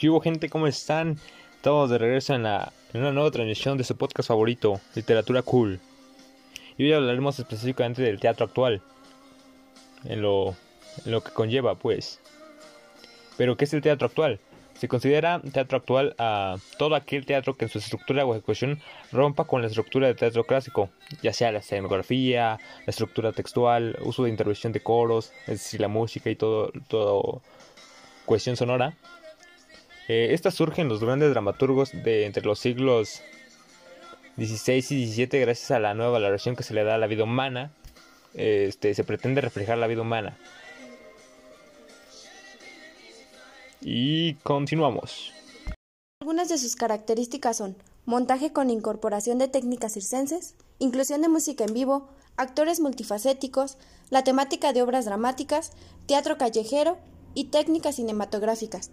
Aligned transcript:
¿Qué 0.00 0.08
hubo 0.08 0.22
gente? 0.22 0.48
¿Cómo 0.48 0.66
están? 0.66 1.18
Estamos 1.56 1.90
de 1.90 1.98
regreso 1.98 2.34
en, 2.34 2.44
la, 2.44 2.72
en 2.94 3.02
una 3.02 3.12
nueva 3.12 3.30
transmisión 3.30 3.76
de 3.76 3.84
su 3.84 3.98
podcast 3.98 4.28
favorito, 4.28 4.80
Literatura 4.94 5.42
Cool. 5.42 5.78
Y 6.78 6.84
hoy 6.84 6.94
hablaremos 6.94 7.38
específicamente 7.38 8.00
del 8.00 8.18
teatro 8.18 8.46
actual, 8.46 8.80
en 10.04 10.22
lo, 10.22 10.56
en 11.04 11.12
lo 11.12 11.22
que 11.22 11.32
conlleva, 11.32 11.74
pues. 11.74 12.18
Pero, 13.36 13.58
¿qué 13.58 13.66
es 13.66 13.74
el 13.74 13.82
teatro 13.82 14.06
actual? 14.06 14.40
Se 14.72 14.88
considera 14.88 15.42
teatro 15.52 15.76
actual 15.76 16.14
a 16.16 16.56
todo 16.78 16.94
aquel 16.94 17.26
teatro 17.26 17.58
que 17.58 17.66
en 17.66 17.70
su 17.70 17.76
estructura 17.76 18.24
o 18.24 18.32
ejecución 18.32 18.80
rompa 19.12 19.44
con 19.44 19.60
la 19.60 19.68
estructura 19.68 20.06
de 20.06 20.14
teatro 20.14 20.44
clásico, 20.44 20.88
ya 21.20 21.34
sea 21.34 21.52
la 21.52 21.58
escenografía, 21.58 22.58
la 22.86 22.90
estructura 22.90 23.32
textual, 23.32 23.98
uso 24.00 24.24
de 24.24 24.30
intervención 24.30 24.72
de 24.72 24.80
coros, 24.80 25.30
es 25.42 25.58
decir, 25.58 25.78
la 25.78 25.88
música 25.88 26.30
y 26.30 26.36
todo, 26.36 26.72
todo 26.88 27.42
cuestión 28.24 28.56
sonora. 28.56 28.96
Eh, 30.12 30.34
estas 30.34 30.54
surgen 30.54 30.88
los 30.88 30.98
grandes 30.98 31.30
dramaturgos 31.30 31.92
de 31.92 32.24
entre 32.24 32.44
los 32.44 32.58
siglos 32.58 33.22
XVI 34.36 34.78
y 34.90 35.06
XVII 35.06 35.38
gracias 35.38 35.70
a 35.70 35.78
la 35.78 35.94
nueva 35.94 36.10
valoración 36.10 36.56
que 36.56 36.64
se 36.64 36.74
le 36.74 36.82
da 36.82 36.96
a 36.96 36.98
la 36.98 37.06
vida 37.06 37.22
humana. 37.22 37.72
Este, 38.34 38.92
se 38.92 39.04
pretende 39.04 39.40
reflejar 39.40 39.78
la 39.78 39.86
vida 39.86 40.00
humana. 40.02 40.36
Y 43.80 44.34
continuamos. 44.42 45.32
Algunas 46.22 46.48
de 46.48 46.58
sus 46.58 46.74
características 46.74 47.58
son 47.58 47.76
montaje 48.04 48.52
con 48.52 48.68
incorporación 48.68 49.38
de 49.38 49.46
técnicas 49.46 49.92
circenses, 49.92 50.56
inclusión 50.80 51.22
de 51.22 51.28
música 51.28 51.62
en 51.62 51.72
vivo, 51.72 52.08
actores 52.36 52.80
multifacéticos, 52.80 53.78
la 54.10 54.24
temática 54.24 54.72
de 54.72 54.82
obras 54.82 55.04
dramáticas, 55.04 55.70
teatro 56.06 56.36
callejero 56.36 56.98
y 57.34 57.44
técnicas 57.44 57.94
cinematográficas. 57.94 58.90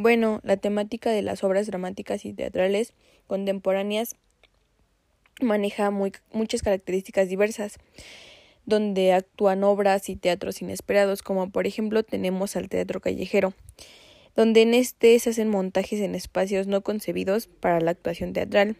Bueno, 0.00 0.38
la 0.44 0.56
temática 0.56 1.10
de 1.10 1.22
las 1.22 1.42
obras 1.42 1.66
dramáticas 1.66 2.24
y 2.24 2.32
teatrales 2.32 2.92
contemporáneas 3.26 4.14
maneja 5.40 5.90
muchas 5.90 6.62
características 6.62 7.28
diversas, 7.28 7.78
donde 8.64 9.12
actúan 9.12 9.64
obras 9.64 10.08
y 10.08 10.14
teatros 10.14 10.62
inesperados, 10.62 11.22
como 11.22 11.50
por 11.50 11.66
ejemplo 11.66 12.04
tenemos 12.04 12.54
al 12.54 12.68
teatro 12.68 13.00
callejero, 13.00 13.54
donde 14.36 14.62
en 14.62 14.74
este 14.74 15.18
se 15.18 15.30
hacen 15.30 15.48
montajes 15.48 15.98
en 15.98 16.14
espacios 16.14 16.68
no 16.68 16.82
concebidos 16.82 17.48
para 17.48 17.80
la 17.80 17.90
actuación 17.90 18.32
teatral. 18.32 18.76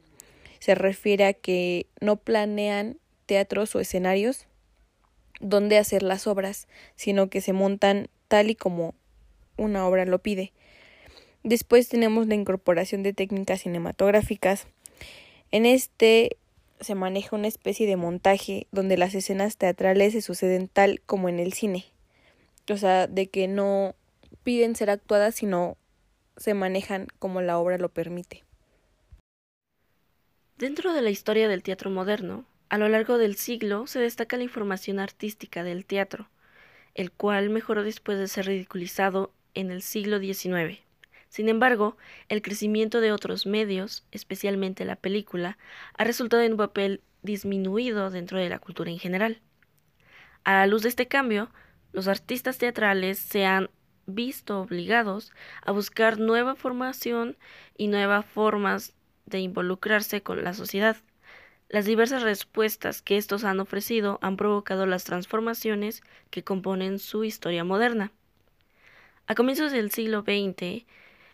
Se 0.61 0.77
refiere 0.77 1.25
a 1.25 1.33
que 1.33 1.89
no 2.01 2.15
planean 2.15 2.97
teatros 3.27 3.75
o 3.75 3.81
escenarios 3.81 4.47
donde 5.41 5.79
hacer 5.79 6.05
las 6.05 6.29
obras, 6.29 6.69
sino 6.95 7.29
que 7.29 7.41
se 7.41 7.53
montan 7.53 8.09
tal 8.29 8.51
y 8.51 8.55
como 8.55 8.95
una 9.57 9.85
obra 9.85 10.05
lo 10.05 10.21
pide. 10.21 10.53
Después 11.43 11.89
tenemos 11.89 12.27
la 12.27 12.35
incorporación 12.35 13.03
de 13.03 13.13
técnicas 13.13 13.63
cinematográficas. 13.63 14.67
En 15.51 15.67
este 15.67 16.37
se 16.81 16.95
maneja 16.95 17.37
una 17.37 17.49
especie 17.49 17.87
de 17.87 17.97
montaje 17.97 18.67
donde 18.71 18.97
las 18.97 19.15
escenas 19.15 19.57
teatrales 19.57 20.13
se 20.13 20.23
suceden 20.23 20.69
tal 20.69 21.01
como 21.07 21.29
en 21.29 21.39
el 21.39 21.53
cine. 21.53 21.87
O 22.71 22.77
sea, 22.77 23.07
de 23.07 23.29
que 23.29 23.49
no 23.49 23.95
piden 24.45 24.77
ser 24.77 24.91
actuadas, 24.91 25.35
sino 25.35 25.77
se 26.37 26.55
manejan 26.55 27.09
como 27.19 27.41
la 27.41 27.59
obra 27.59 27.79
lo 27.79 27.89
permite. 27.89 28.45
Dentro 30.57 30.93
de 30.93 31.03
la 31.03 31.11
historia 31.11 31.49
del 31.49 31.63
teatro 31.63 31.91
moderno, 31.91 32.45
a 32.69 32.79
lo 32.79 32.89
largo 32.89 33.17
del 33.17 33.37
siglo 33.37 33.87
se 33.87 34.01
destaca 34.01 34.37
la 34.37 34.43
información 34.43 34.99
artística 34.99 35.63
del 35.65 35.85
teatro, 35.85 36.29
el 36.95 37.11
cual 37.13 37.49
mejoró 37.49 37.83
después 37.83 38.19
de 38.19 38.29
ser 38.29 38.47
ridiculizado 38.47 39.33
en 39.55 39.71
el 39.71 39.83
siglo 39.83 40.19
XIX. 40.19 40.81
Sin 41.29 41.49
embargo, 41.49 41.97
el 42.29 42.43
crecimiento 42.43 43.01
de 43.01 43.13
otros 43.13 43.47
medios, 43.47 44.05
especialmente 44.11 44.85
la 44.85 44.97
película, 44.97 45.59
ha 45.97 46.05
resultado 46.05 46.43
en 46.43 46.53
un 46.53 46.59
papel 46.59 47.03
disminuido 47.23 48.11
dentro 48.11 48.39
de 48.39 48.49
la 48.49 48.59
cultura 48.59 48.91
en 48.91 48.99
general. 48.99 49.41
A 50.45 50.55
la 50.55 50.67
luz 50.67 50.83
de 50.83 50.89
este 50.89 51.09
cambio, 51.09 51.51
los 51.93 52.09
artistas 52.09 52.59
teatrales 52.59 53.19
se 53.19 53.45
han 53.45 53.71
visto 54.07 54.61
obligados 54.61 55.33
a 55.63 55.73
buscar 55.73 56.19
nueva 56.19 56.55
formación 56.55 57.37
y 57.77 57.89
nuevas 57.89 58.25
formas 58.25 58.95
de 59.27 59.41
involucrarse 59.41 60.23
con 60.23 60.43
la 60.43 60.55
sociedad. 60.55 60.97
Las 61.69 61.85
diversas 61.85 62.23
respuestas 62.23 63.03
que 63.03 63.19
estos 63.19 63.45
han 63.45 63.61
ofrecido 63.61 64.19
han 64.23 64.39
provocado 64.39 64.87
las 64.87 65.05
transformaciones 65.05 66.03
que 66.31 66.43
componen 66.43 66.99
su 66.99 67.25
historia 67.25 67.63
moderna. 67.63 68.11
A 69.27 69.35
comienzos 69.35 69.73
del 69.73 69.91
siglo 69.91 70.23
XX, 70.23 70.87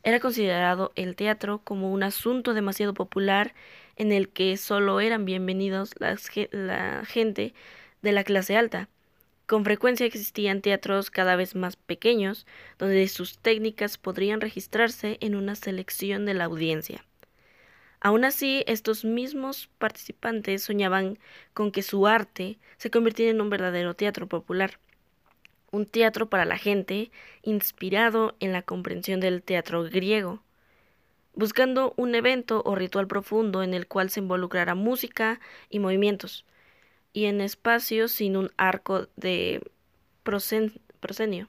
era 0.04 0.20
considerado 0.20 0.92
el 0.96 1.16
teatro 1.16 1.62
como 1.64 1.90
un 1.90 2.02
asunto 2.02 2.52
demasiado 2.52 2.92
popular 2.92 3.54
en 3.96 4.12
el 4.12 4.28
que 4.28 4.56
solo 4.58 5.00
eran 5.00 5.24
bienvenidos 5.24 5.94
la 5.98 7.04
gente 7.06 7.54
de 8.02 8.12
la 8.12 8.22
clase 8.22 8.56
alta. 8.56 8.88
Con 9.46 9.64
frecuencia 9.64 10.06
existían 10.06 10.60
teatros 10.60 11.10
cada 11.10 11.36
vez 11.36 11.54
más 11.54 11.76
pequeños, 11.76 12.46
donde 12.78 13.08
sus 13.08 13.38
técnicas 13.38 13.96
podrían 13.98 14.40
registrarse 14.42 15.16
en 15.20 15.34
una 15.34 15.54
selección 15.54 16.26
de 16.26 16.34
la 16.34 16.44
audiencia. 16.44 17.04
Aún 18.00 18.24
así, 18.24 18.62
estos 18.66 19.06
mismos 19.06 19.70
participantes 19.78 20.62
soñaban 20.62 21.18
con 21.54 21.72
que 21.72 21.82
su 21.82 22.06
arte 22.06 22.58
se 22.76 22.90
convirtiera 22.90 23.30
en 23.30 23.40
un 23.40 23.48
verdadero 23.48 23.94
teatro 23.94 24.28
popular 24.28 24.78
un 25.74 25.86
teatro 25.86 26.28
para 26.28 26.44
la 26.44 26.56
gente 26.56 27.10
inspirado 27.42 28.36
en 28.38 28.52
la 28.52 28.62
comprensión 28.62 29.18
del 29.18 29.42
teatro 29.42 29.82
griego, 29.82 30.40
buscando 31.34 31.94
un 31.96 32.14
evento 32.14 32.62
o 32.64 32.76
ritual 32.76 33.08
profundo 33.08 33.62
en 33.64 33.74
el 33.74 33.88
cual 33.88 34.08
se 34.08 34.20
involucrara 34.20 34.76
música 34.76 35.40
y 35.68 35.80
movimientos, 35.80 36.44
y 37.12 37.24
en 37.24 37.40
espacios 37.40 38.12
sin 38.12 38.36
un 38.36 38.52
arco 38.56 39.08
de 39.16 39.68
prosenio. 40.22 41.48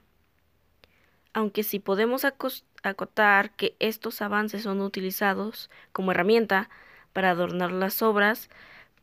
Aunque 1.32 1.62
si 1.62 1.78
podemos 1.78 2.24
acotar 2.24 3.50
que 3.52 3.76
estos 3.78 4.22
avances 4.22 4.62
son 4.62 4.80
utilizados 4.80 5.70
como 5.92 6.10
herramienta 6.10 6.68
para 7.12 7.30
adornar 7.30 7.70
las 7.70 8.02
obras, 8.02 8.50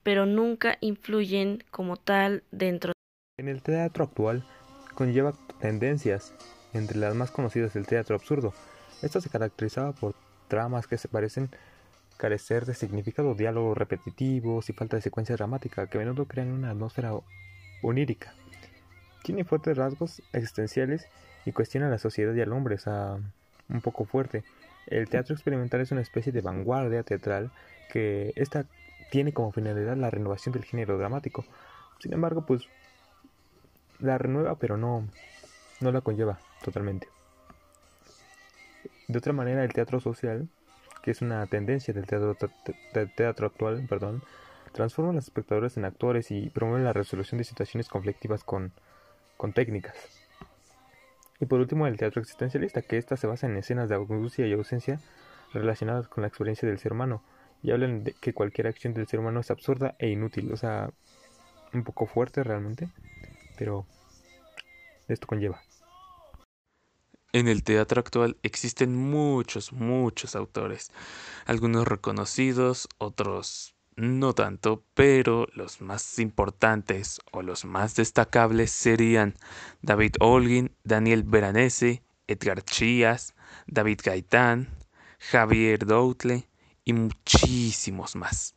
pero 0.03 0.25
nunca 0.25 0.77
influyen 0.81 1.63
como 1.71 1.95
tal 1.95 2.43
dentro. 2.51 2.91
En 3.37 3.47
el 3.47 3.61
teatro 3.63 4.03
actual 4.03 4.45
conlleva 4.93 5.33
tendencias, 5.59 6.33
entre 6.73 6.97
las 6.97 7.15
más 7.15 7.31
conocidas 7.31 7.73
del 7.73 7.87
teatro 7.87 8.15
absurdo. 8.15 8.53
Esto 9.01 9.21
se 9.21 9.29
caracterizaba 9.29 9.91
por 9.91 10.15
tramas 10.47 10.87
que 10.87 10.97
parecen 11.09 11.49
carecer 12.17 12.65
de 12.65 12.73
significado, 12.73 13.35
diálogos 13.35 13.77
repetitivos 13.77 14.69
y 14.69 14.73
falta 14.73 14.95
de 14.95 15.01
secuencia 15.01 15.35
dramática, 15.35 15.87
que 15.87 15.97
a 15.97 16.01
menudo 16.01 16.25
crean 16.25 16.51
una 16.51 16.71
atmósfera 16.71 17.11
onírica. 17.81 18.33
Tiene 19.23 19.43
fuertes 19.45 19.77
rasgos 19.77 20.21
existenciales 20.31 21.07
y 21.45 21.51
cuestiona 21.51 21.89
la 21.89 21.97
sociedad 21.97 22.33
y 22.33 22.41
al 22.41 22.53
hombre, 22.53 22.77
o 22.85 23.19
un 23.69 23.81
poco 23.81 24.05
fuerte. 24.05 24.43
El 24.87 25.09
teatro 25.09 25.33
experimental 25.33 25.81
es 25.81 25.91
una 25.91 26.01
especie 26.01 26.31
de 26.31 26.41
vanguardia 26.41 27.03
teatral 27.03 27.51
que 27.91 28.33
esta 28.35 28.65
tiene 29.11 29.33
como 29.33 29.51
finalidad 29.51 29.95
la 29.95 30.09
renovación 30.09 30.53
del 30.53 30.65
género 30.65 30.97
dramático. 30.97 31.45
Sin 31.99 32.13
embargo, 32.13 32.45
pues 32.45 32.67
la 34.03 34.17
renueva, 34.17 34.55
pero 34.55 34.77
no, 34.77 35.07
no 35.79 35.91
la 35.91 36.01
conlleva 36.01 36.37
totalmente. 36.63 37.07
De 39.07 39.17
otra 39.17 39.33
manera, 39.33 39.63
el 39.63 39.73
teatro 39.73 39.99
social, 39.99 40.49
que 41.01 41.11
es 41.11 41.21
una 41.21 41.45
tendencia 41.47 41.93
del 41.93 42.05
teatro, 42.05 42.37
teatro 43.15 43.47
actual, 43.47 43.85
perdón, 43.87 44.21
transforma 44.73 45.11
a 45.11 45.13
los 45.13 45.23
espectadores 45.23 45.77
en 45.77 45.85
actores 45.85 46.31
y 46.31 46.49
promueve 46.49 46.83
la 46.83 46.93
resolución 46.93 47.37
de 47.37 47.45
situaciones 47.45 47.87
conflictivas 47.87 48.43
con, 48.43 48.73
con 49.37 49.53
técnicas. 49.53 49.95
Y 51.39 51.45
por 51.45 51.59
último, 51.59 51.87
el 51.87 51.97
teatro 51.97 52.21
existencialista, 52.21 52.81
que 52.81 52.97
ésta 52.97 53.15
se 53.15 53.27
basa 53.27 53.47
en 53.47 53.55
escenas 53.55 53.87
de 53.87 53.95
angustia 53.95 54.47
y 54.47 54.53
ausencia 54.53 54.99
relacionadas 55.53 56.07
con 56.07 56.21
la 56.21 56.27
experiencia 56.27 56.67
del 56.67 56.79
ser 56.79 56.91
humano, 56.91 57.23
y 57.61 57.71
hablan 57.71 58.03
de 58.03 58.13
que 58.13 58.33
cualquier 58.33 58.67
acción 58.67 58.93
del 58.93 59.07
ser 59.07 59.21
humano 59.21 59.39
es 59.39 59.49
absurda 59.49 59.95
e 59.99 60.09
inútil, 60.09 60.51
o 60.51 60.57
sea, 60.57 60.89
un 61.73 61.83
poco 61.83 62.05
fuerte 62.05 62.43
realmente 62.43 62.89
pero 63.57 63.85
esto 65.07 65.27
conlleva. 65.27 65.61
En 67.31 67.47
el 67.47 67.63
teatro 67.63 67.99
actual 67.99 68.37
existen 68.43 68.95
muchos, 68.95 69.73
muchos 69.73 70.35
autores, 70.35 70.91
algunos 71.45 71.87
reconocidos, 71.87 72.87
otros 72.99 73.73
no 73.95 74.33
tanto, 74.33 74.83
pero 74.93 75.47
los 75.53 75.81
más 75.81 76.19
importantes 76.19 77.19
o 77.31 77.41
los 77.41 77.65
más 77.65 77.95
destacables 77.95 78.71
serían 78.71 79.35
David 79.81 80.13
Holguín, 80.19 80.71
Daniel 80.83 81.23
Veranese, 81.23 82.03
Edgar 82.27 82.63
Chías, 82.63 83.33
David 83.67 84.01
Gaitán, 84.03 84.69
Javier 85.19 85.85
Doutle 85.85 86.47
y 86.85 86.93
muchísimos 86.93 88.15
más. 88.15 88.55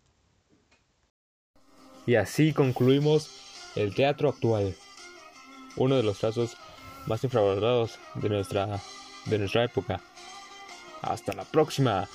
Y 2.07 2.15
así 2.15 2.53
concluimos 2.53 3.31
el 3.75 3.95
teatro 3.95 4.29
actual 4.29 4.77
uno 5.77 5.97
de 5.97 6.03
los 6.03 6.19
trazos 6.19 6.57
más 7.07 7.23
infravalorados 7.25 7.99
de 8.15 8.29
nuestra, 8.29 8.81
de 9.27 9.39
nuestra 9.39 9.65
época. 9.65 10.01
Hasta 11.03 11.33
la 11.33 11.45
próxima. 11.45 12.09